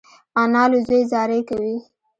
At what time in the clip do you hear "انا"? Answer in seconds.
0.41-0.63